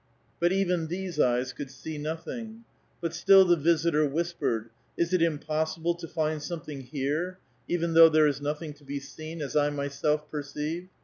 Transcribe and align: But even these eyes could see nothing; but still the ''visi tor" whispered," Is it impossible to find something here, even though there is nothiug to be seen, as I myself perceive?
But 0.39 0.51
even 0.51 0.87
these 0.87 1.19
eyes 1.19 1.53
could 1.53 1.69
see 1.69 1.99
nothing; 1.99 2.63
but 3.01 3.13
still 3.13 3.45
the 3.45 3.55
''visi 3.55 3.91
tor" 3.91 4.03
whispered," 4.03 4.71
Is 4.97 5.13
it 5.13 5.21
impossible 5.21 5.93
to 5.93 6.07
find 6.07 6.41
something 6.41 6.81
here, 6.81 7.37
even 7.67 7.93
though 7.93 8.09
there 8.09 8.25
is 8.25 8.39
nothiug 8.39 8.75
to 8.77 8.83
be 8.83 8.99
seen, 8.99 9.43
as 9.43 9.55
I 9.55 9.69
myself 9.69 10.27
perceive? 10.31 10.87